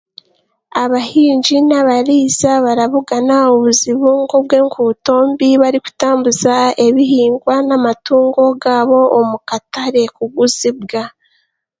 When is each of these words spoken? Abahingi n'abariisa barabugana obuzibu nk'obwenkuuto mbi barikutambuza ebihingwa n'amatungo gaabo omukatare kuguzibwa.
Abahingi 0.83 1.55
n'abariisa 1.67 2.51
barabugana 2.65 3.35
obuzibu 3.53 4.09
nk'obwenkuuto 4.23 5.15
mbi 5.29 5.49
barikutambuza 5.61 6.53
ebihingwa 6.85 7.55
n'amatungo 7.67 8.43
gaabo 8.63 9.01
omukatare 9.19 10.03
kuguzibwa. 10.15 11.03